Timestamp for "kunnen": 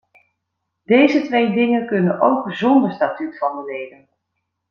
1.87-2.19